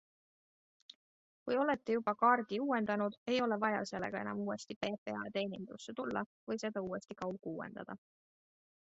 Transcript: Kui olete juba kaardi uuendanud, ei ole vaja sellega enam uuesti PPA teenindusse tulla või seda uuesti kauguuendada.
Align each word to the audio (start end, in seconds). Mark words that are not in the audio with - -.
Kui 1.43 1.57
olete 1.63 1.97
juba 1.97 2.13
kaardi 2.21 2.57
uuendanud, 2.63 3.17
ei 3.33 3.37
ole 3.47 3.57
vaja 3.63 3.83
sellega 3.89 4.23
enam 4.25 4.41
uuesti 4.45 4.77
PPA 4.79 5.27
teenindusse 5.35 5.95
tulla 5.99 6.23
või 6.49 6.57
seda 6.65 6.83
uuesti 6.87 7.19
kauguuendada. 7.21 7.97